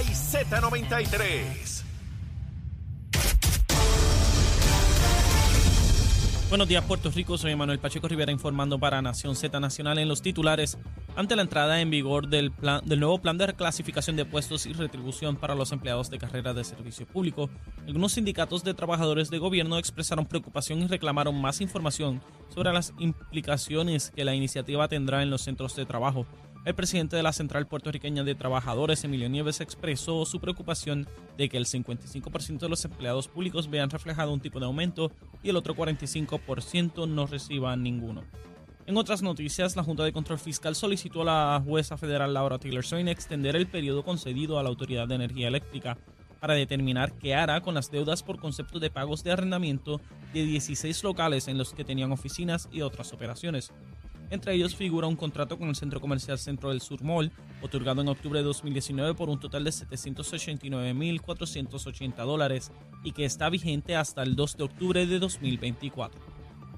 [0.00, 1.82] Play Z93.
[6.48, 7.36] Buenos días, Puerto Rico.
[7.36, 10.78] Soy Manuel Pacheco Rivera informando para Nación Z Nacional en los titulares.
[11.16, 14.72] Ante la entrada en vigor del, plan, del nuevo plan de reclasificación de puestos y
[14.72, 17.50] retribución para los empleados de carrera de servicio público,
[17.86, 24.12] algunos sindicatos de trabajadores de gobierno expresaron preocupación y reclamaron más información sobre las implicaciones
[24.12, 26.26] que la iniciativa tendrá en los centros de trabajo.
[26.62, 31.56] El presidente de la Central Puertorriqueña de Trabajadores, Emilio Nieves, expresó su preocupación de que
[31.56, 35.10] el 55% de los empleados públicos vean reflejado un tipo de aumento
[35.42, 38.24] y el otro 45% no reciba ninguno.
[38.84, 42.84] En otras noticias, la Junta de Control Fiscal solicitó a la jueza federal Laura Taylor
[42.84, 45.96] Swain extender el periodo concedido a la Autoridad de Energía Eléctrica
[46.40, 50.00] para determinar qué hará con las deudas por concepto de pagos de arrendamiento
[50.34, 53.72] de 16 locales en los que tenían oficinas y otras operaciones.
[54.30, 58.06] Entre ellos figura un contrato con el Centro Comercial Centro del Sur Mall, otorgado en
[58.08, 62.70] octubre de 2019 por un total de 789.480 dólares
[63.02, 66.20] y que está vigente hasta el 2 de octubre de 2024.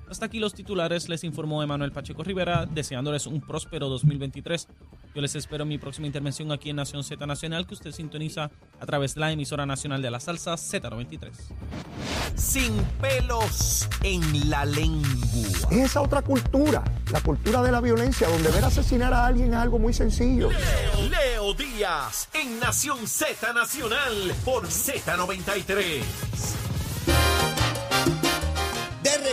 [0.08, 4.68] Hasta aquí los titulares, les informó Emanuel Pacheco Rivera, deseándoles un próspero 2023.
[5.14, 8.50] Yo les espero en mi próxima intervención aquí en Nación Z Nacional, que usted sintoniza
[8.80, 11.30] a través de la emisora nacional de la salsa Z93.
[12.34, 15.68] Sin pelos en la lengua.
[15.70, 19.58] Es esa otra cultura, la cultura de la violencia, donde ver asesinar a alguien es
[19.58, 20.48] algo muy sencillo.
[20.50, 26.61] Leo, Leo Díaz, en Nación Z Nacional, por Z93.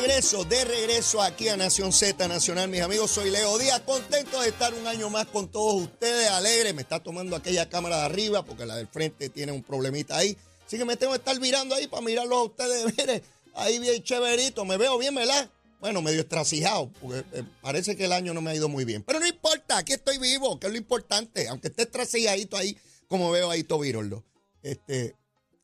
[0.02, 4.47] Regreso, de regreso aquí a Nación Z Nacional, mis amigos, soy Leo Díaz, contento de
[4.47, 8.45] estar un año más con todos ustedes, alegre, me está tomando aquella cámara de arriba
[8.45, 11.75] porque la del frente tiene un problemita ahí, así que me tengo que estar mirando
[11.75, 13.22] ahí para mirarlo a ustedes, mire,
[13.55, 15.50] ahí bien chéverito, me veo bien, ¿verdad?
[15.81, 19.03] Bueno, medio estracijado, porque eh, parece que el año no me ha ido muy bien,
[19.03, 22.77] pero no importa, aquí estoy vivo, que es lo importante, aunque esté estracijadito ahí,
[23.09, 24.23] como veo ahí Tobirolo.
[24.64, 25.16] Este,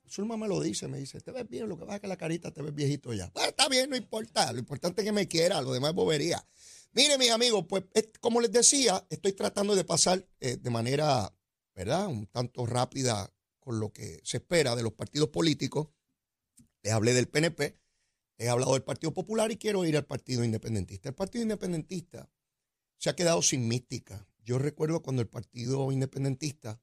[0.09, 2.17] Zulma me lo dice, me dice, te ves bien, lo que pasa es que la
[2.17, 3.29] carita te ves viejito ya.
[3.33, 6.45] Bueno, está bien, no importa, lo importante es que me quiera, lo demás es bobería.
[6.93, 7.83] Mire, mis amigos, pues
[8.21, 11.33] como les decía, estoy tratando de pasar eh, de manera,
[11.73, 12.07] ¿verdad?
[12.07, 15.89] Un tanto rápida con lo que se espera de los partidos políticos.
[16.83, 17.75] Les hablé del PNP,
[18.37, 21.09] he hablado del Partido Popular y quiero ir al Partido Independentista.
[21.09, 22.29] El Partido Independentista
[22.97, 24.25] se ha quedado sin mística.
[24.43, 26.79] Yo recuerdo cuando el Partido Independentista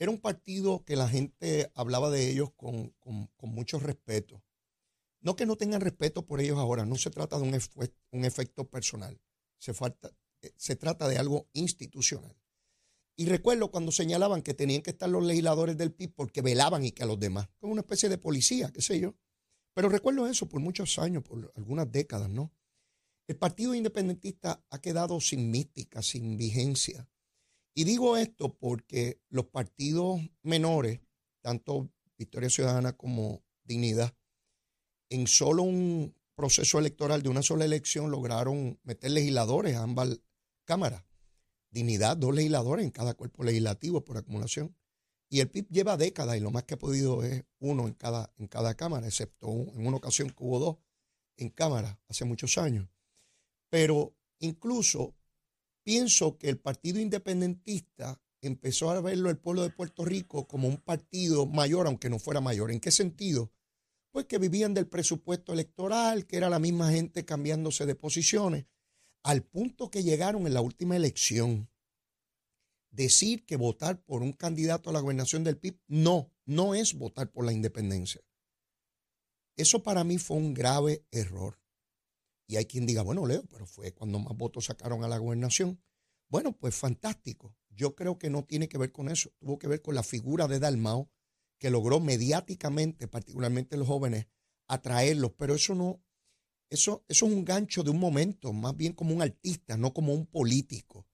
[0.00, 2.94] era un partido que la gente hablaba de ellos con,
[3.42, 4.42] mucho respeto.
[5.20, 7.60] No que no tengan respeto por ellos ahora, no se trata de un,
[8.12, 9.20] un efecto personal,
[9.58, 10.10] se, falta,
[10.40, 12.34] eh, se trata de algo institucional.
[13.14, 16.92] Y recuerdo cuando señalaban que tenían que estar los legisladores del PIB porque velaban y
[16.92, 19.14] que a los demás, como una especie de policía, qué sé yo.
[19.74, 22.50] Pero recuerdo eso por muchos años, por algunas décadas, ¿no?
[23.28, 27.06] El Partido Independentista ha quedado sin mística, sin vigencia.
[27.74, 31.00] Y digo esto porque los partidos menores,
[31.40, 34.14] tanto Victoria Ciudadana como Dignidad,
[35.08, 40.20] en solo un proceso electoral de una sola elección lograron meter legisladores a ambas
[40.64, 41.04] cámaras.
[41.70, 44.74] Dignidad, dos legisladores en cada cuerpo legislativo por acumulación.
[45.28, 48.32] Y el PIB lleva décadas y lo más que ha podido es uno en cada,
[48.36, 50.76] en cada cámara, excepto en una ocasión que hubo dos
[51.36, 52.88] en cámara hace muchos años.
[53.68, 55.14] Pero incluso
[55.82, 60.78] pienso que el Partido Independentista empezó a verlo el pueblo de Puerto Rico como un
[60.78, 62.70] partido mayor, aunque no fuera mayor.
[62.70, 63.52] ¿En qué sentido?
[64.10, 68.66] Pues que vivían del presupuesto electoral, que era la misma gente cambiándose de posiciones,
[69.22, 71.68] al punto que llegaron en la última elección.
[72.90, 77.30] Decir que votar por un candidato a la gobernación del PIB no, no es votar
[77.30, 78.20] por la independencia.
[79.56, 81.59] Eso para mí fue un grave error.
[82.50, 85.80] Y hay quien diga, bueno, Leo, pero fue cuando más votos sacaron a la gobernación.
[86.28, 87.54] Bueno, pues fantástico.
[87.68, 89.30] Yo creo que no tiene que ver con eso.
[89.38, 91.08] Tuvo que ver con la figura de Dalmao,
[91.60, 94.26] que logró mediáticamente, particularmente los jóvenes,
[94.66, 95.30] atraerlos.
[95.38, 96.02] Pero eso no,
[96.70, 100.12] eso, eso es un gancho de un momento, más bien como un artista, no como
[100.12, 101.06] un político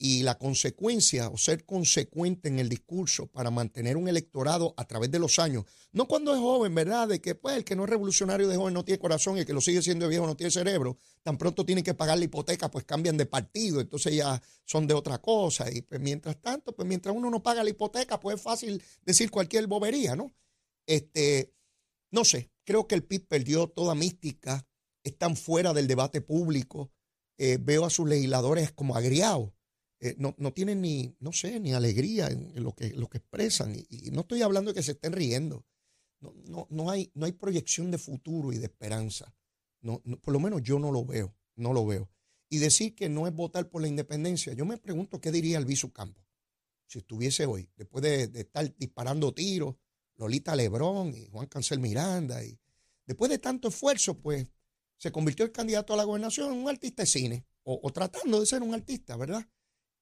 [0.00, 5.10] y la consecuencia o ser consecuente en el discurso para mantener un electorado a través
[5.10, 7.08] de los años, no cuando es joven, ¿verdad?
[7.08, 9.46] De que pues el que no es revolucionario de joven no tiene corazón y el
[9.46, 12.70] que lo sigue siendo viejo no tiene cerebro, tan pronto tienen que pagar la hipoteca,
[12.70, 16.86] pues cambian de partido, entonces ya son de otra cosa y pues mientras tanto, pues
[16.86, 20.32] mientras uno no paga la hipoteca, pues es fácil decir cualquier bobería, ¿no?
[20.86, 21.52] Este,
[22.12, 24.64] no sé, creo que el PIB perdió toda mística,
[25.02, 26.92] están fuera del debate público,
[27.36, 29.57] eh, veo a sus legisladores como agriados
[30.00, 33.74] eh, no, tienen ni, no sé, ni alegría en, lo, que, lo que expresan.
[33.74, 35.66] Y, no estoy hablando de que se estén riendo.
[36.20, 39.34] No, no, no, hay, no hay proyección de futuro y de esperanza.
[39.80, 42.10] No, por lo menos yo no lo veo, no lo veo.
[42.48, 45.92] Y decir que no es votar por la independencia, yo me pregunto qué diría Alviso
[45.92, 46.24] Campo.
[46.86, 49.76] si estuviese hoy, después de, estar disparando tiros,
[50.16, 52.58] Lolita Lebrón y Juan Cancel Miranda, y
[53.06, 54.46] después de tanto esfuerzo, pues
[54.96, 58.46] se convirtió el candidato a la gobernación en un artista de cine, o, tratando de
[58.46, 59.46] ser un artista, ¿verdad?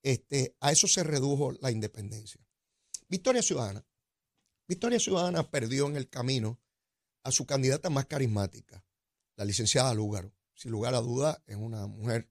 [0.06, 2.40] Este, a eso se redujo la independencia.
[3.08, 3.84] Victoria Ciudadana.
[4.68, 6.60] Victoria Ciudadana perdió en el camino
[7.24, 8.86] a su candidata más carismática,
[9.34, 10.32] la licenciada Lúgaro.
[10.54, 12.30] Sin lugar a duda, es una mujer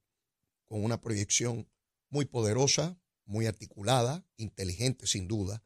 [0.63, 1.69] con una proyección
[2.07, 5.61] muy poderosa, muy articulada, inteligente sin duda.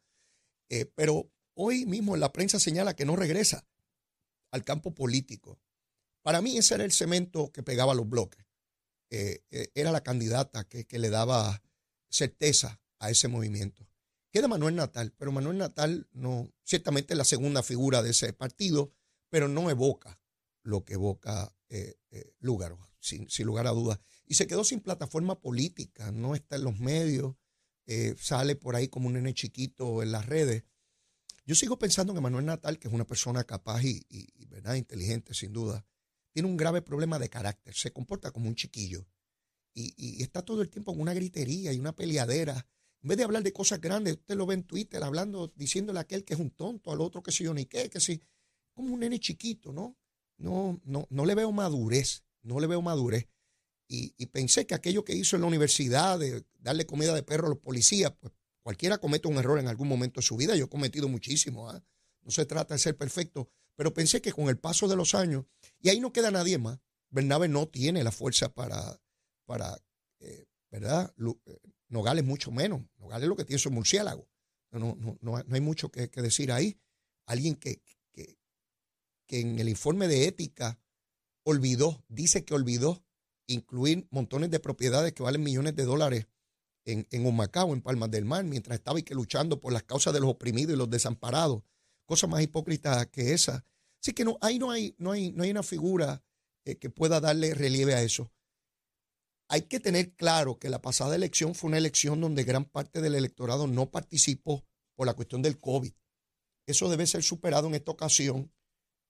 [0.68, 3.68] Eh, pero hoy mismo la prensa señala que no regresa
[4.50, 5.60] al campo político.
[6.22, 8.44] Para mí ese era el cemento que pegaba los bloques.
[9.10, 11.62] Eh, eh, era la candidata que, le daba
[12.10, 13.88] certeza a ese movimiento.
[14.30, 18.92] Queda Manuel Natal, pero Manuel Natal no, ciertamente es la segunda figura de ese partido,
[19.28, 20.20] pero no evoca
[20.62, 21.96] lo que evoca eh,
[22.38, 24.00] Lúgaro, sin, lugar a dudas.
[24.26, 27.34] Y se quedó sin plataforma política, no está en los medios,
[28.18, 30.62] sale por ahí como un nene chiquito en las redes.
[31.44, 34.74] Yo sigo pensando que Manuel Natal, que es una persona capaz y, y ¿verdad?
[34.74, 35.84] inteligente, sin duda,
[36.32, 39.08] tiene un grave problema de carácter, se comporta como un chiquillo
[39.74, 42.66] y, está todo el tiempo en una gritería y una peleadera.
[43.02, 46.02] En vez de hablar de cosas grandes, usted lo ve en Twitter hablando, diciéndole a
[46.02, 48.22] aquel que es un tonto, al otro que si yo ni qué, que si,
[48.74, 49.96] como un nene chiquito, ¿no?
[50.36, 53.28] No, no, no le veo madurez, no le veo madurez.
[53.92, 57.50] Y, pensé que aquello que hizo en la universidad de darle comida de perro a
[57.50, 58.32] los policías, pues
[58.62, 60.54] cualquiera comete un error en algún momento de su vida.
[60.54, 61.68] Yo he cometido muchísimo.
[61.68, 61.82] ¿ah?
[62.22, 65.44] No se trata de ser perfecto, pero pensé que con el paso de los años,
[65.80, 66.78] y ahí no queda nadie más,
[67.08, 69.00] Bernabe no tiene la fuerza para,
[69.50, 69.76] para
[70.20, 71.12] eh, ¿verdad?
[71.18, 71.58] Eh,
[71.88, 72.82] Nogales mucho menos.
[72.98, 74.28] Nogales lo que tiene es un murciélago.
[74.70, 76.78] No, no, no, hay mucho que, decir ahí.
[77.26, 77.82] Alguien que,
[78.12, 80.78] que, en el informe de ética
[81.42, 83.04] olvidó, dice que olvidó
[83.48, 86.28] incluir montones de propiedades que valen millones de dólares
[86.84, 90.14] en, en Humacao, en Palmas del Mar, mientras estaba y que luchando por las causas
[90.14, 91.64] de los oprimidos y los desamparados.
[92.06, 93.64] Cosa más hipócrita que esa.
[94.00, 96.22] Así que no, ahí no hay, no hay, no hay una figura
[96.64, 98.30] eh, que pueda darle relieve a eso.
[99.52, 103.16] Hay que tener claro que la pasada elección fue una elección donde gran parte del
[103.16, 104.64] electorado no participó
[104.94, 105.92] por la cuestión del COVID.
[106.66, 108.52] Eso debe ser superado en esta ocasión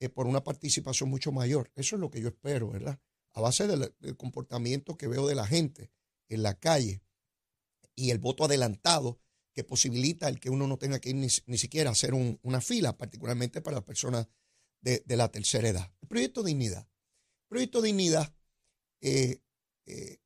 [0.01, 1.71] eh, por una participación mucho mayor.
[1.75, 2.99] Eso es lo que yo espero, ¿verdad?
[3.35, 5.93] A base del, comportamiento que veo de la gente
[6.31, 7.03] en la calle
[7.95, 9.21] y el voto adelantado
[9.53, 12.97] que posibilita el que uno no tenga que ir ni, siquiera a hacer una fila,
[12.97, 14.27] particularmente para las personas
[14.81, 15.93] de, la tercera edad.
[16.01, 16.89] El proyecto Dignidad.
[17.43, 18.35] El proyecto Dignidad,
[19.03, 19.43] eh,
[19.85, 20.17] eh,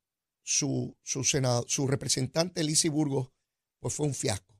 [0.45, 3.31] su, su, senado, su representante, Lizy Burgos,
[3.79, 4.55] pues fue un fiasco.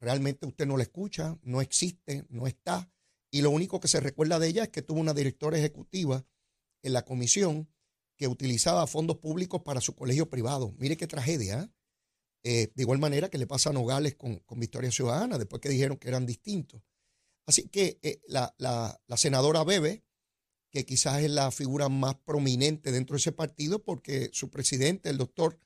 [0.00, 2.92] Realmente usted no la escucha, no existe, no está.
[3.30, 6.26] Y lo único que se recuerda de ella es que tuvo una directora ejecutiva
[6.82, 7.68] en la comisión
[8.16, 10.74] que utilizaba fondos públicos para su colegio privado.
[10.78, 11.62] Mire qué tragedia.
[12.42, 12.72] ¿eh?
[12.74, 15.98] de igual manera que le pasa a Nogales con, con Victoria Ciudadana, después que dijeron
[15.98, 16.82] que eran distintos.
[17.48, 20.04] Así que eh, la, senadora Bebe,
[20.70, 25.18] que quizás es la figura más prominente dentro de ese partido, porque su presidente, el
[25.18, 25.58] doctor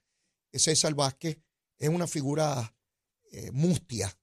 [0.53, 1.39] César Vázquez,
[1.79, 2.75] es una figura
[3.33, 4.17] eh, mustia.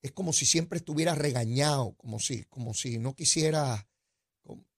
[0.00, 3.88] Es como si siempre estuviera regañado, como si, como si no quisiera.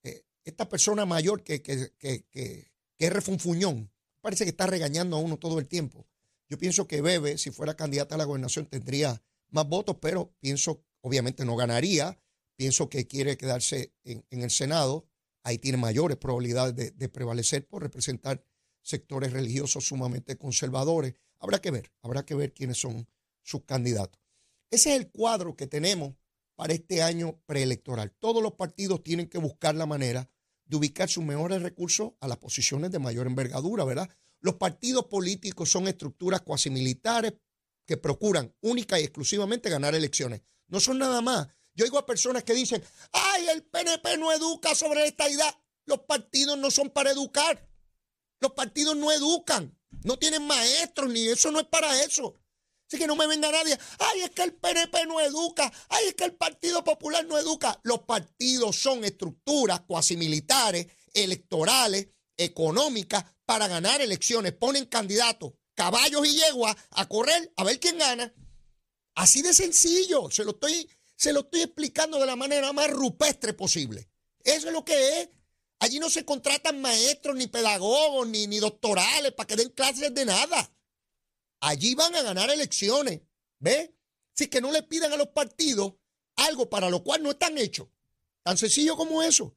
[0.02, 3.90] Eh, esta persona mayor que, que, que, que, es refunfuñón,
[4.20, 6.06] parece que está regañando a uno todo el tiempo.
[6.48, 10.84] Yo pienso que Bebe, si fuera candidata a la gobernación, tendría más votos, pero pienso,
[11.00, 12.18] obviamente no ganaría,
[12.56, 15.06] pienso que quiere quedarse en, el Senado.
[15.44, 18.42] Ahí tiene mayores probabilidades de, prevalecer por representar
[18.80, 21.14] sectores religiosos sumamente conservadores.
[21.38, 23.06] Habrá que ver, habrá que ver quiénes son
[23.42, 24.20] sus candidatos.
[24.70, 26.14] Ese es el cuadro que tenemos
[26.56, 28.10] para este año preelectoral.
[28.18, 30.30] Todos los partidos tienen que buscar la manera
[30.64, 34.08] de ubicar sus mejores recursos a las posiciones de mayor envergadura, ¿verdad?
[34.40, 37.34] Los partidos políticos son estructuras cuasi militares
[37.84, 40.40] que procuran única y exclusivamente ganar elecciones.
[40.68, 44.75] No son nada más yo oigo a personas que dicen, ay, el PNP no educa
[44.75, 45.61] sobre esta idea.
[45.87, 47.69] Los partidos no son para educar.
[48.40, 49.76] Los partidos no educan.
[50.04, 52.35] No tienen maestros, ni eso no es para eso.
[52.87, 56.14] Así que no me venga nadie, ay, es que el PNP no educa, ay, es
[56.14, 57.81] que el Partido Popular no educa.
[57.83, 64.52] Los partidos son estructuras cuasi militares, electorales, económicas, para ganar elecciones.
[64.52, 68.33] Ponen candidatos, caballos y yeguas a correr a ver quién gana.
[69.14, 73.52] Así de sencillo, se lo estoy se lo estoy explicando de la manera más rupestre
[73.52, 74.09] posible.
[74.42, 75.28] Eso es lo que es.
[75.80, 80.25] Allí no se contratan maestros, ni pedagogos, ni, ni doctorales para que den clases de
[80.25, 80.73] nada.
[81.61, 83.21] Allí van a ganar elecciones.
[83.59, 83.94] ¿Ve?
[84.35, 85.94] Así que no le pidan a los partidos
[86.37, 87.88] algo para lo cual no están hechos.
[88.42, 89.54] Tan sencillo como eso.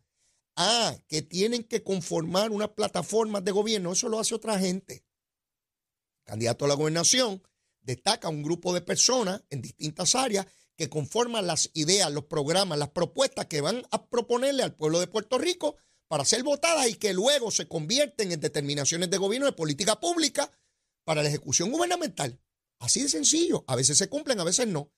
[0.55, 3.91] Ah, que tienen que conformar unas plataformas de gobierno.
[3.91, 5.05] Eso lo hace otra gente.
[6.23, 7.43] Candidato a la gobernación
[7.81, 10.45] destaca un grupo de personas en distintas áreas
[10.77, 15.07] que conforman las ideas, los programas, las propuestas que van a proponerle al pueblo de
[15.07, 15.75] Puerto Rico
[16.07, 20.51] para ser votadas y que luego se convierten en determinaciones de gobierno de política pública
[21.03, 22.39] para la ejecución gubernamental.
[22.79, 23.65] Así de sencillo.
[23.67, 24.93] A veces se cumplen, a veces no.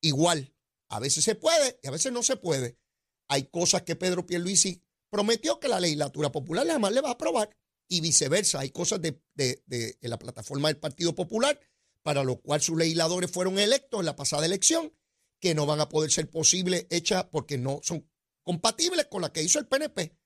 [0.00, 0.54] Igual,
[0.88, 2.78] a veces se puede y a veces no se puede.
[3.28, 7.54] Hay cosas que Pedro Pierluisi prometió que la legislatura popular jamás le va a aprobar
[7.88, 8.60] y viceversa.
[8.60, 11.60] Hay cosas de, de la plataforma del Partido Popular
[12.06, 14.92] para lo cual sus legisladores fueron electos en la pasada elección,
[15.40, 18.08] que no van a poder ser posibles hechas porque no son
[18.44, 20.16] compatibles con la que hizo el PNP.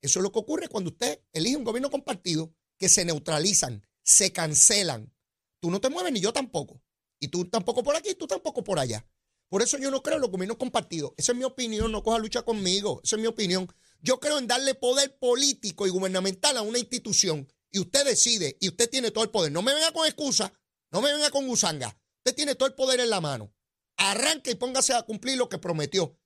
[0.00, 4.32] Eso es lo que ocurre cuando usted elige un gobierno compartido, que se neutralizan, se
[4.32, 5.14] cancelan.
[5.60, 6.82] Tú no te mueves ni yo tampoco.
[7.20, 9.06] Y tú tampoco por aquí, tú tampoco por allá.
[9.50, 11.12] Por eso yo no creo en los gobiernos compartidos.
[11.18, 13.02] Esa es mi opinión, no coja lucha conmigo.
[13.04, 13.70] Esa es mi opinión.
[14.00, 17.46] Yo creo en darle poder político y gubernamental a una institución.
[17.70, 19.52] Y usted decide, y usted tiene todo el poder.
[19.52, 20.50] No me venga con excusa
[20.96, 21.94] no me venga con gusanga.
[22.24, 23.52] Usted tiene todo el poder en la mano.
[23.98, 26.18] Arranque y póngase a cumplir lo que prometió.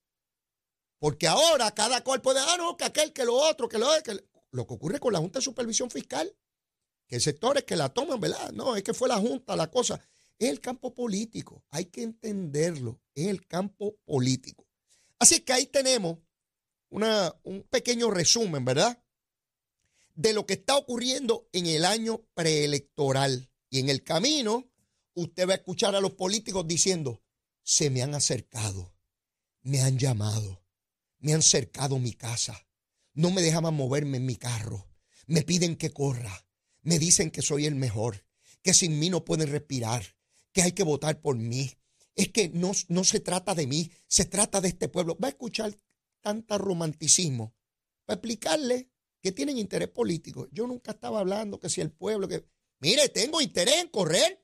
[1.00, 4.24] Porque ahora cada cual puede, ah, no, que aquel, que lo otro, que lo que
[4.52, 6.32] lo que ocurre con la Junta de Supervisión Fiscal,
[7.08, 8.52] que hay sectores que la toman, ¿verdad?
[8.52, 10.00] No, es que fue la Junta, la cosa.
[10.38, 14.68] Es el campo político, hay que entenderlo, es el campo político.
[15.18, 16.18] Así que ahí tenemos
[16.90, 19.02] una, un pequeño resumen, ¿verdad?
[20.14, 23.49] De lo que está ocurriendo en el año preelectoral.
[23.70, 24.68] Y en el camino,
[25.14, 27.22] usted va a escuchar a los políticos diciendo,
[27.62, 28.94] se me han acercado,
[29.62, 30.64] me han llamado,
[31.18, 32.66] me han cercado mi casa,
[33.14, 34.88] no me dejaban moverme en mi carro,
[35.26, 36.46] me piden que corra,
[36.82, 38.26] me dicen que soy el mejor,
[38.62, 40.04] que sin mí no pueden respirar,
[40.52, 41.70] que hay que votar por mí.
[42.16, 45.16] Es que no, no se trata de mí, se trata de este pueblo.
[45.22, 45.78] Va a escuchar
[46.20, 47.54] tanta romanticismo
[48.04, 48.90] para explicarle
[49.22, 50.48] que tienen interés político.
[50.50, 52.44] Yo nunca estaba hablando que si el pueblo, que
[52.80, 54.42] mire, tengo interés en correr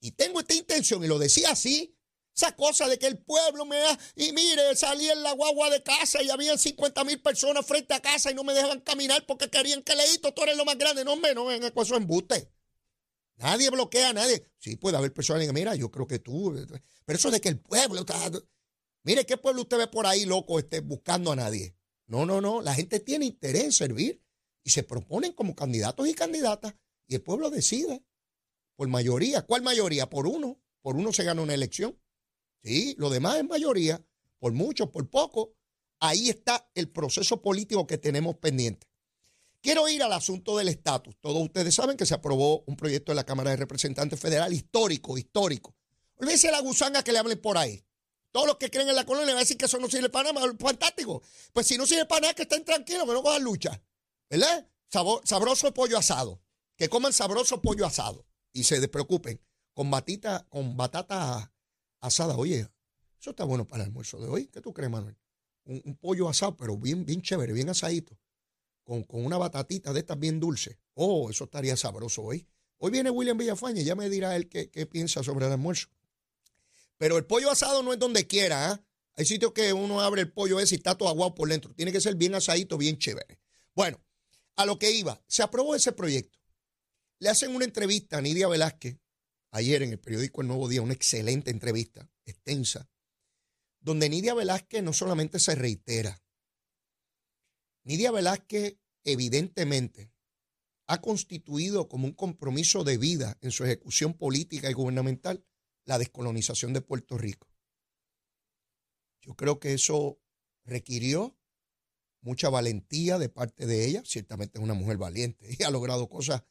[0.00, 1.96] y tengo esta intención, y lo decía así,
[2.34, 5.82] esa cosa de que el pueblo me da, y mire, salí en la guagua de
[5.82, 9.50] casa y había 50 mil personas frente a casa y no me dejaban caminar porque
[9.50, 12.50] querían que leíto, tú eres lo más grande, no, me no con eso embuste.
[13.36, 14.46] Nadie bloquea a nadie.
[14.58, 16.54] Sí, puede haber personas que digan, mira, yo creo que tú,
[17.04, 18.30] pero eso de que el pueblo está...
[19.02, 21.74] Mire, ¿qué pueblo usted ve por ahí, loco, esté buscando a nadie?
[22.06, 24.22] No, no, no, la gente tiene interés en servir
[24.62, 26.74] y se proponen como candidatos y candidatas
[27.10, 28.04] y el pueblo decide
[28.76, 29.42] por mayoría.
[29.42, 30.08] ¿Cuál mayoría?
[30.08, 30.60] Por uno.
[30.80, 32.00] Por uno se gana una elección.
[32.62, 34.00] Sí, lo demás es mayoría,
[34.38, 35.56] por mucho, por poco.
[35.98, 38.86] Ahí está el proceso político que tenemos pendiente.
[39.60, 41.16] Quiero ir al asunto del estatus.
[41.20, 45.18] Todos ustedes saben que se aprobó un proyecto de la Cámara de Representantes Federal histórico,
[45.18, 45.74] histórico.
[46.14, 47.84] Olvídense la gusanga que le hablen por ahí.
[48.30, 50.32] Todos los que creen en la colonia van a decir que eso no sirve para
[50.32, 50.54] nada.
[50.58, 51.22] Fantástico.
[51.52, 53.82] Pues si no sirve para nada, que estén tranquilos, que no cojan lucha.
[54.30, 54.68] ¿Verdad?
[55.24, 56.40] sabroso pollo asado
[56.80, 59.38] que coman sabroso pollo asado y se despreocupen
[59.74, 61.52] con batita, con batata
[62.00, 62.38] asada.
[62.38, 62.70] Oye,
[63.20, 64.46] eso está bueno para el almuerzo de hoy.
[64.46, 65.14] ¿Qué tú crees, Manuel?
[65.64, 68.18] Un, pollo asado, pero bien, bien chévere, bien asadito.
[68.82, 70.78] Con, con, una batatita de estas bien dulces.
[70.94, 72.48] Oh, eso estaría sabroso hoy.
[72.78, 75.88] Hoy viene William Villafaña ya me dirá él qué, piensa sobre el almuerzo.
[76.96, 78.70] Pero el pollo asado no es donde quiera.
[78.70, 78.84] ¿ah?
[79.16, 81.74] Hay sitios que uno abre el pollo ese y está todo aguado por dentro.
[81.74, 83.38] Tiene que ser bien asadito, bien chévere.
[83.74, 84.02] Bueno,
[84.56, 85.22] a lo que iba.
[85.26, 86.39] Se aprobó ese proyecto.
[87.20, 88.98] Le hacen una entrevista a Nidia Velázquez
[89.52, 92.90] ayer en el periódico El Nuevo Día, una excelente entrevista, extensa,
[93.78, 96.22] donde Nidia Velázquez no solamente se reitera,
[97.84, 100.12] Nidia Velázquez evidentemente
[100.86, 105.44] ha constituido como un compromiso de vida en su ejecución política y gubernamental
[105.84, 107.52] la descolonización de Puerto Rico.
[109.20, 110.20] Yo creo que eso
[110.64, 111.38] requirió
[112.22, 116.42] mucha valentía de parte de ella, ciertamente es una mujer valiente y ha logrado cosas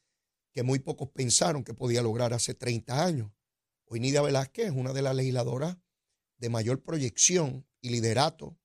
[0.51, 3.31] que muy pocos pensaron que podía lograr hace 30 años.
[3.85, 5.77] Hoy Nidia Velázquez es una de las legisladoras
[6.37, 8.57] de mayor proyección y liderato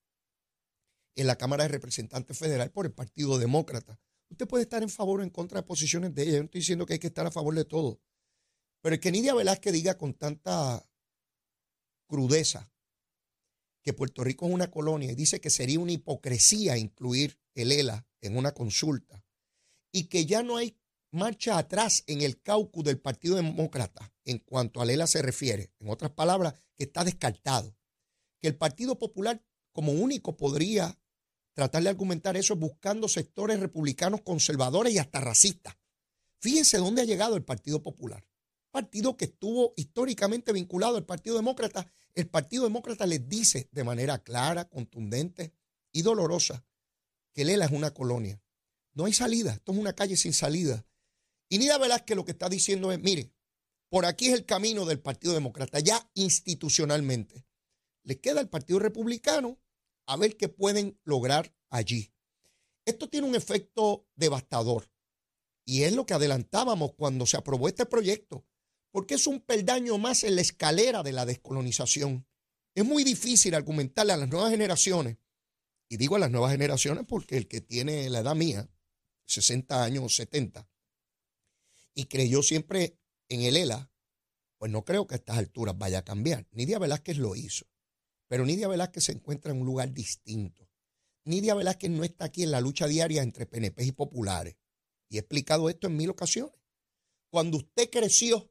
[1.16, 4.00] en la Cámara de Representantes Federal por el Partido Demócrata.
[4.30, 6.32] Usted puede estar en favor o en contra de posiciones de ella.
[6.32, 8.00] Yo no estoy diciendo que hay que estar a favor de todo.
[8.80, 10.86] Pero el que Nidia Velázquez diga con tanta
[12.06, 12.70] crudeza
[13.82, 18.06] que Puerto Rico es una colonia y dice que sería una hipocresía incluir el ELA
[18.22, 19.24] en una consulta
[19.92, 20.76] y que ya no hay
[21.14, 25.72] marcha atrás en el caucus del Partido Demócrata en cuanto a Lela se refiere.
[25.78, 27.76] En otras palabras, que está descartado.
[28.40, 29.42] Que el Partido Popular
[29.72, 30.98] como único podría
[31.54, 35.76] tratar de argumentar eso buscando sectores republicanos conservadores y hasta racistas.
[36.40, 38.26] Fíjense dónde ha llegado el Partido Popular.
[38.70, 41.86] Partido que estuvo históricamente vinculado al Partido Demócrata.
[42.12, 45.54] El Partido Demócrata les dice de manera clara, contundente
[45.92, 46.64] y dolorosa
[47.32, 48.40] que Lela es una colonia.
[48.94, 50.84] No hay salida, esto es una calle sin salida.
[51.54, 53.32] Y Nida Velázquez lo que está diciendo es, mire,
[53.88, 57.46] Por aquí es el camino del Partido Demócrata, ya institucionalmente.
[58.02, 59.62] Les queda el Partido Republicano
[60.06, 62.12] a ver qué pueden lograr allí.
[62.84, 64.90] Esto tiene un efecto devastador
[65.64, 68.44] y es lo que adelantábamos cuando se aprobó este proyecto,
[68.90, 72.26] porque es un peldaño más en la escalera de la descolonización.
[72.74, 75.18] Es muy difícil argumentarle a las nuevas generaciones,
[75.88, 78.68] y digo a las nuevas generaciones porque el que tiene la edad mía,
[79.26, 80.68] 60 años o 70,
[81.94, 82.98] y creyó siempre
[83.28, 83.90] en el ELA,
[84.58, 86.46] pues no creo que a estas alturas vaya a cambiar.
[86.52, 87.66] Nidia Velázquez lo hizo,
[88.28, 90.68] pero Nidia Velázquez se encuentra en un lugar distinto.
[91.24, 94.56] Nidia Velázquez no está aquí en la lucha diaria entre PNP y populares.
[95.08, 96.54] Y he explicado esto en mil ocasiones.
[97.30, 98.50] Cuando usted creció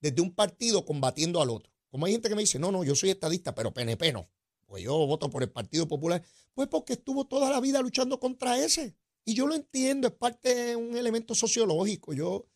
[0.00, 2.94] desde un partido combatiendo al otro, como hay gente que me dice, no, no, yo
[2.94, 4.30] soy estadista, pero PNP no,
[4.66, 6.22] pues yo voto por el Partido Popular,
[6.54, 8.96] pues porque estuvo toda la vida luchando contra ese.
[9.24, 12.46] Y yo lo entiendo, es parte de un elemento sociológico, yo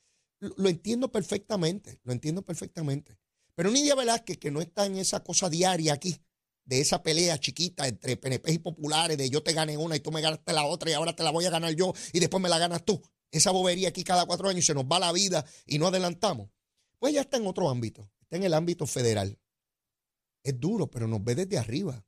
[0.57, 3.19] lo entiendo perfectamente, lo entiendo perfectamente.
[3.55, 6.21] Pero Nidia Velázquez, que no está en esa cosa diaria aquí,
[6.65, 10.11] de esa pelea chiquita entre PNP y populares, de yo te gané una y tú
[10.11, 12.49] me ganaste la otra y ahora te la voy a ganar yo y después me
[12.49, 13.03] la ganas tú.
[13.31, 16.51] Esa bobería aquí cada cuatro años se nos va la vida y no adelantamos.
[16.99, 19.39] Pues ya está en otro ámbito, está en el ámbito federal.
[20.43, 22.05] Es duro, pero nos ve desde arriba,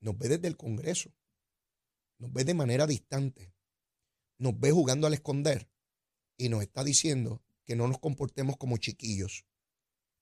[0.00, 1.14] nos ve desde el Congreso,
[2.18, 3.54] nos ve de manera distante,
[4.38, 5.71] nos ve jugando al esconder
[6.36, 9.46] y nos está diciendo que no nos comportemos como chiquillos,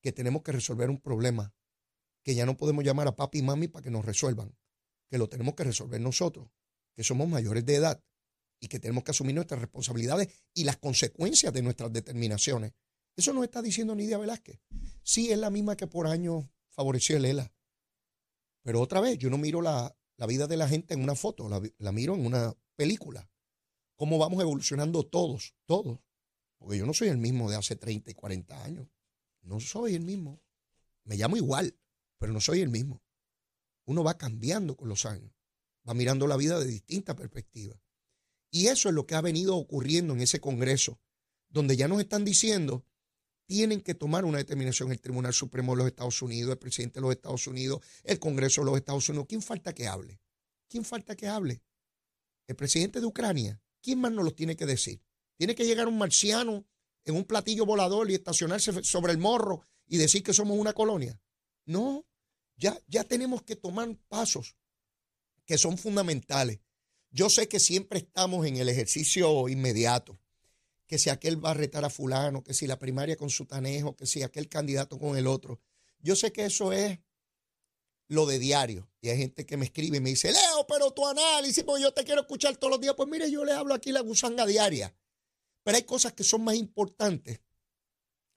[0.01, 1.53] que tenemos que resolver un problema
[2.23, 4.55] que ya no podemos llamar a papi y mami para que nos resuelvan,
[5.09, 6.49] que lo tenemos que resolver nosotros,
[6.93, 8.03] que somos mayores de edad
[8.59, 12.73] y que tenemos que asumir nuestras responsabilidades y las consecuencias de nuestras determinaciones.
[13.15, 14.59] Eso nos está diciendo Nidia Velázquez.
[15.03, 17.51] Sí, es la misma que por años favoreció el ELA.
[18.63, 19.95] Pero otra vez, yo no miro la,
[20.27, 23.30] vida de la gente en una foto, la, la miro en una película.
[24.01, 25.99] Cómo vamos evolucionando todos, todos.
[26.57, 28.87] Porque yo no soy el mismo de hace 30 y 40 años.
[29.43, 30.41] No soy el mismo.
[31.03, 31.77] Me llamo igual,
[32.17, 33.03] pero no soy el mismo.
[33.85, 35.31] Uno va cambiando con los años,
[35.87, 37.79] va mirando la vida de distintas perspectivas.
[38.49, 40.99] Y eso es lo que ha venido ocurriendo en ese Congreso,
[41.49, 42.83] donde ya nos están diciendo,
[43.45, 47.01] tienen que tomar una determinación el Tribunal Supremo de los Estados Unidos, el presidente de
[47.01, 49.27] los Estados Unidos, el Congreso de los Estados Unidos.
[49.29, 50.19] ¿Quién falta que hable?
[50.67, 51.61] ¿Quién falta que hable?
[52.47, 53.61] El presidente de Ucrania.
[53.81, 55.01] ¿Quién más nos lo tiene que decir?
[55.37, 56.65] Tiene que llegar un marciano
[57.03, 61.19] en un platillo volador y estacionarse sobre el morro y decir que somos una colonia.
[61.65, 62.05] No,
[62.57, 64.55] ya, tenemos que tomar pasos
[65.45, 66.59] que son fundamentales.
[67.09, 70.19] Yo sé que siempre estamos en el ejercicio inmediato,
[70.85, 73.95] que si aquel va a retar a fulano, que si la primaria con su tanejo,
[73.95, 75.59] que si aquel candidato con el otro.
[75.99, 76.99] Yo sé que eso es
[78.07, 78.90] lo de diario.
[79.01, 81.91] Y hay gente que me escribe y me dice, Leo, pero tu análisis, porque yo
[81.91, 82.93] te quiero escuchar todos los días.
[82.95, 84.95] Pues mire, yo le hablo aquí la gusanga diaria.
[85.63, 87.41] Pero hay cosas que son más importantes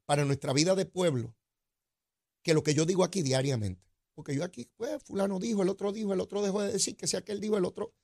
[0.06, 1.34] para nuestra vida de pueblo
[2.42, 3.82] que lo que yo digo aquí diariamente.
[4.14, 7.06] Porque yo aquí, pues, fulano dijo, el otro dijo, el otro dejó de decir, que
[7.06, 7.94] sea aquel dijo, el otro.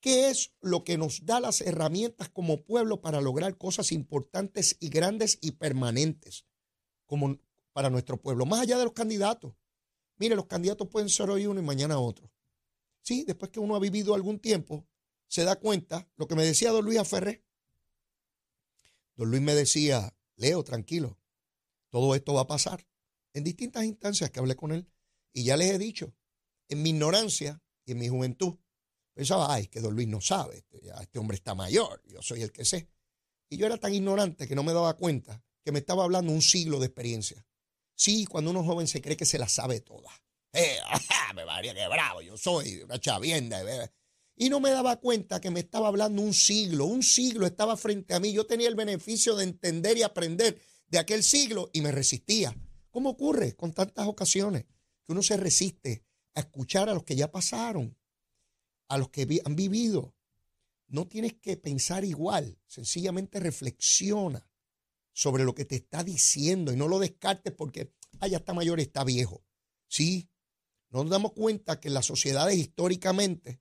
[0.00, 4.88] ¿Qué es lo que nos da las herramientas como pueblo para lograr cosas importantes y
[4.88, 6.44] grandes y permanentes
[7.06, 7.38] como
[7.72, 8.46] para nuestro pueblo?
[8.46, 9.54] Más allá de los candidatos.
[10.22, 12.30] Mire, los candidatos pueden ser hoy uno y mañana otro.
[13.00, 14.86] Sí, después que uno ha vivido algún tiempo,
[15.26, 17.44] se da cuenta, lo que me decía don Luis Aferré.
[19.16, 21.18] Don Luis me decía, Leo, tranquilo,
[21.88, 22.86] todo esto va a pasar.
[23.32, 24.86] En distintas instancias que hablé con él,
[25.32, 26.14] y ya les he dicho,
[26.68, 28.54] en mi ignorancia y en mi juventud,
[29.14, 32.52] pensaba, ay, que don Luis no sabe, este, este hombre está mayor, yo soy el
[32.52, 32.88] que sé.
[33.48, 36.42] Y yo era tan ignorante que no me daba cuenta que me estaba hablando un
[36.42, 37.44] siglo de experiencia.
[37.94, 40.10] Sí, cuando uno joven se cree que se la sabe toda.
[40.52, 40.78] Eh,
[41.34, 43.62] me varía que bravo, yo soy una chavienda.
[44.36, 48.14] Y no me daba cuenta que me estaba hablando un siglo, un siglo estaba frente
[48.14, 48.32] a mí.
[48.32, 52.56] Yo tenía el beneficio de entender y aprender de aquel siglo y me resistía.
[52.90, 54.66] ¿Cómo ocurre con tantas ocasiones?
[55.04, 57.96] que uno se resiste a escuchar a los que ya pasaron,
[58.88, 60.14] a los que han vivido.
[60.86, 64.51] No tienes que pensar igual, sencillamente reflexiona
[65.12, 68.80] sobre lo que te está diciendo y no lo descartes porque, ah, ya está mayor,
[68.80, 69.44] está viejo.
[69.88, 70.30] Sí,
[70.90, 73.60] nos damos cuenta que en las sociedades históricamente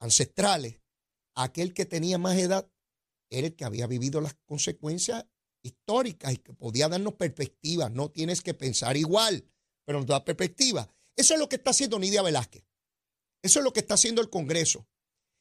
[0.00, 0.80] ancestrales,
[1.34, 2.70] aquel que tenía más edad
[3.30, 5.26] era el que había vivido las consecuencias
[5.62, 7.90] históricas y que podía darnos perspectiva.
[7.90, 9.44] No tienes que pensar igual
[9.88, 10.86] pero nos da perspectiva.
[11.16, 12.62] Eso es lo que está haciendo Nidia Velázquez.
[13.40, 14.86] Eso es lo que está haciendo el Congreso.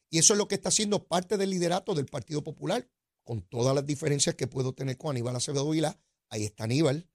[0.10, 2.89] Y eso es lo que está haciendo parte del liderato del Partido Popular,
[3.28, 6.00] con todas las diferencias que puedo tener con Aníbal Acevedo Vila.
[6.30, 7.10] Ahí está Aníbal,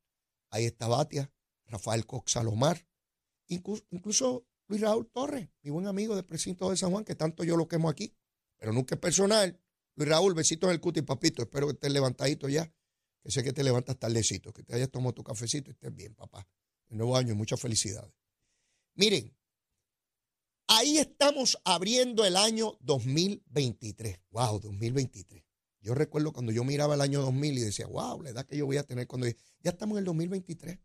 [0.51, 1.33] ahí está Batia,
[1.65, 2.87] Rafael Cox Salomar,
[3.47, 7.57] incluso, Luis Raúl Torres, mi buen amigo del precinto de San Juan, que tanto yo
[7.57, 8.15] lo quemo aquí,
[8.59, 9.59] pero nunca es personal.
[9.97, 11.41] Luis Raúl, besitos en el cuti, papito.
[11.41, 12.71] Espero que estés levantadito ya.
[13.23, 16.15] que sé que te levantas tardecito, que te hayas tomado tu cafecito y estés bien,
[16.15, 16.47] papá.
[16.91, 18.13] El nuevo año muchas felicidades.
[18.97, 19.35] Miren,
[20.67, 24.21] ahí estamos abriendo el año 2023.
[24.31, 25.52] Wow, 2023.
[25.83, 28.67] Yo recuerdo cuando yo miraba el año 2000 y decía, wow, la edad que yo
[28.67, 29.27] voy a tener cuando...
[29.27, 30.79] Ya estamos en el 2023.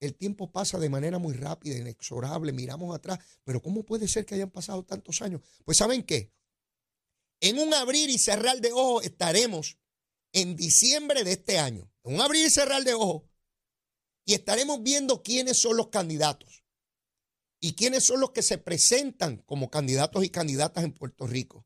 [0.00, 4.34] El tiempo pasa de manera muy rápida, inexorable, miramos atrás, pero ¿cómo puede ser que
[4.34, 5.40] hayan pasado tantos años?
[5.64, 6.34] Pues ¿saben qué?
[7.40, 9.78] En un abrir y cerrar de ojos estaremos
[10.32, 11.90] en diciembre de este año.
[12.04, 13.22] En un abrir y cerrar de ojos.
[14.24, 16.62] Y estaremos viendo quiénes son los candidatos
[17.60, 21.64] y quiénes son los que se presentan como candidatos y candidatas en Puerto Rico.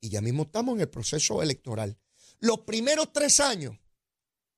[0.00, 1.98] Y ya mismo estamos en el proceso electoral.
[2.40, 3.76] Los primeros tres años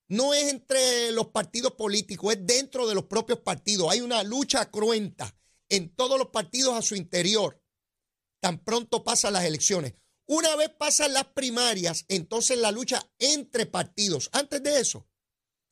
[0.09, 3.91] no es entre los partidos políticos, es dentro de los propios partidos.
[3.91, 5.35] Hay una lucha cruenta
[5.69, 7.63] en todos los partidos a su interior.
[8.41, 9.95] Tan pronto pasan las elecciones.
[10.27, 14.31] Una vez pasan las primarias, entonces la lucha entre partidos.
[14.33, 15.09] Antes de eso,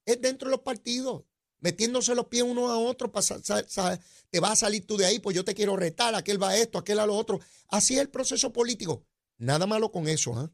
[0.05, 1.25] es dentro de los partidos,
[1.61, 3.11] metiéndose los pies uno a otro.
[3.11, 6.57] te vas a salir tú de ahí, pues yo te quiero retar, aquel va a
[6.57, 7.41] esto, aquel a lo otro.
[7.69, 9.05] Así es el proceso político.
[9.39, 10.53] Nada malo con eso, ¿ah?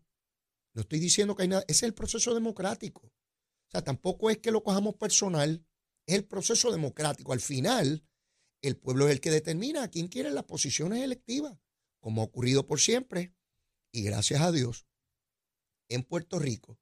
[0.74, 1.64] No estoy diciendo que hay nada.
[1.68, 3.06] Ese es el proceso democrático.
[3.06, 5.64] O sea, tampoco es que lo cojamos personal.
[6.06, 7.32] Es el proceso democrático.
[7.32, 8.04] Al final,
[8.60, 11.58] el pueblo es el que determina a quién quiere las posiciones electivas,
[12.00, 13.34] como ha ocurrido por siempre.
[13.92, 14.86] Y gracias a Dios,
[15.88, 16.78] en Puerto Rico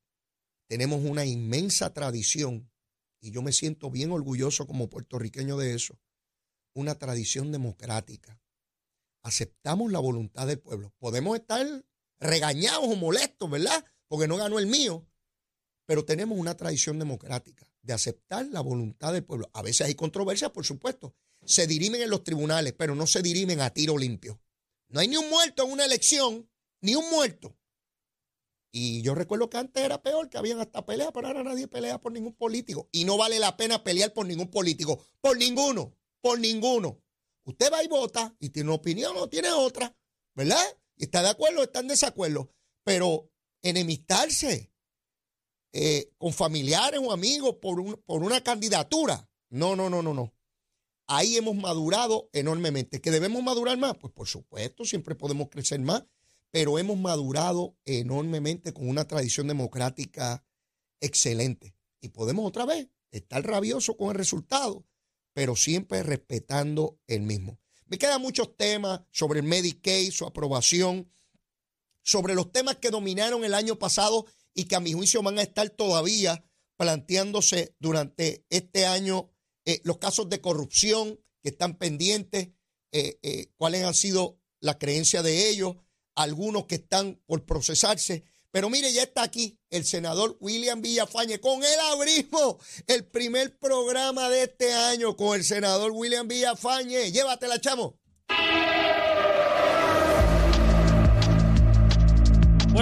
[0.68, 2.72] tenemos una inmensa tradición,
[3.20, 6.00] y yo me siento bien orgulloso como puertorriqueño de eso,
[6.74, 8.40] una tradición democrática.
[9.22, 10.94] Aceptamos la voluntad del pueblo.
[10.98, 11.84] Podemos estar
[12.22, 13.84] regañados o molestos, ¿verdad?
[14.08, 15.06] Porque no ganó el mío.
[15.86, 19.50] Pero tenemos una tradición democrática de aceptar la voluntad del pueblo.
[19.52, 21.14] A veces hay controversias, por supuesto.
[21.44, 24.40] Se dirimen en los tribunales, pero no se dirimen a tiro limpio.
[24.88, 26.48] No hay ni un muerto en una elección,
[26.80, 27.56] ni un muerto.
[28.70, 32.00] Y yo recuerdo que antes era peor, que habían hasta peleas, pero ahora nadie pelea
[32.00, 32.88] por ningún político.
[32.92, 35.04] Y no vale la pena pelear por ningún político.
[35.20, 37.02] Por ninguno, por ninguno.
[37.44, 39.94] Usted va y vota y tiene una opinión o tiene otra,
[40.34, 40.64] ¿verdad?
[41.02, 42.50] Está de acuerdo está en desacuerdo.
[42.84, 43.30] Pero
[43.62, 44.72] enemistarse
[45.72, 50.34] eh, con familiares o amigos por, por una candidatura, no, no, no, no, no.
[51.06, 53.00] Ahí hemos madurado enormemente.
[53.00, 53.96] ¿Que debemos madurar más?
[53.98, 56.04] Pues por supuesto, siempre podemos crecer más,
[56.50, 60.44] pero hemos madurado enormemente con una tradición democrática
[61.00, 61.74] excelente.
[62.00, 64.86] Y podemos otra vez estar rabioso con el resultado,
[65.34, 67.61] pero siempre respetando el mismo.
[67.92, 71.12] Me quedan muchos temas sobre el Medicaid, su aprobación,
[72.02, 74.24] sobre los temas que dominaron el año pasado
[74.54, 76.42] y que a mi juicio van a estar todavía
[76.78, 79.30] planteándose durante este año,
[79.66, 82.48] eh, los casos de corrupción que están pendientes,
[82.92, 85.76] eh, eh, cuáles han sido las creencias de ellos,
[86.14, 91.40] algunos que están por procesarse pero mire, ya está aquí el senador William Villafañe.
[91.40, 97.10] Con él abrimos el primer programa de este año con el senador William Villafañe.
[97.10, 97.98] Llévatela, chamo.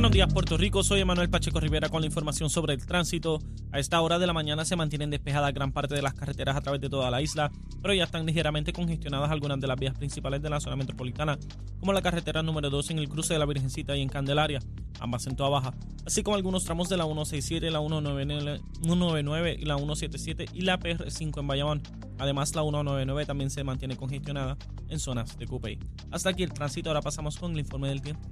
[0.01, 3.39] Buenos días Puerto Rico, soy Emanuel Pacheco Rivera con la información sobre el tránsito.
[3.71, 6.63] A esta hora de la mañana se mantienen despejadas gran parte de las carreteras a
[6.63, 10.41] través de toda la isla, pero ya están ligeramente congestionadas algunas de las vías principales
[10.41, 11.39] de la zona metropolitana,
[11.81, 14.61] como la carretera número 2 en el cruce de la Virgencita y en Candelaria,
[15.01, 15.75] ambas en toda baja,
[16.07, 21.41] así como algunos tramos de la 167, la 199 y la 177 y la PR5
[21.41, 21.83] en Bayamón.
[22.19, 24.57] Además, la 199 también se mantiene congestionada
[24.89, 25.79] en zonas de Cupey.
[26.11, 28.27] Hasta aquí el tránsito, ahora pasamos con el informe del tiempo.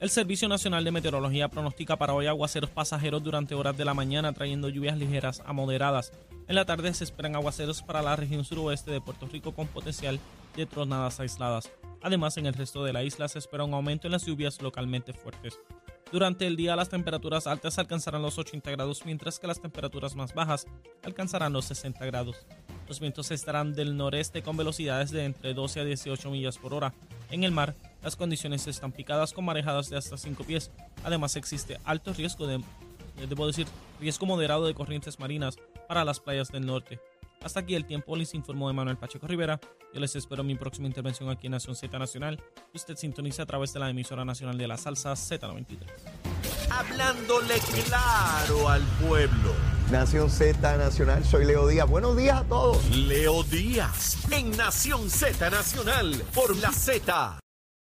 [0.00, 4.32] El Servicio Nacional de Meteorología pronostica para hoy aguaceros pasajeros durante horas de la mañana,
[4.32, 6.12] trayendo lluvias ligeras a moderadas.
[6.46, 10.20] En la tarde se esperan aguaceros para la región suroeste de Puerto Rico con potencial
[10.54, 11.72] de tronadas aisladas.
[12.00, 15.12] Además, en el resto de la isla se espera un aumento en las lluvias localmente
[15.12, 15.58] fuertes.
[16.12, 20.32] Durante el día las temperaturas altas alcanzarán los 80 grados, mientras que las temperaturas más
[20.32, 20.68] bajas
[21.02, 22.46] alcanzarán los 60 grados.
[22.86, 26.94] Los vientos estarán del noreste con velocidades de entre 12 a 18 millas por hora.
[27.30, 30.70] En el mar, las condiciones están picadas con marejadas de hasta 5 pies.
[31.04, 33.66] Además existe alto riesgo de, eh, debo decir,
[34.00, 35.56] riesgo moderado de corrientes marinas
[35.88, 37.00] para las playas del norte.
[37.42, 39.60] Hasta aquí el tiempo, les informó Manuel Pacheco Rivera.
[39.94, 42.42] Yo les espero en mi próxima intervención aquí en Nación Z Nacional.
[42.74, 45.78] Usted sintoniza a través de la emisora nacional de la salsa Z93.
[46.70, 47.54] Hablándole
[47.86, 49.54] claro al pueblo.
[49.90, 51.88] Nación Z Nacional, soy Leo Díaz.
[51.88, 52.84] Buenos días a todos.
[52.90, 57.38] Leo Díaz, en Nación Z Nacional, por la Z.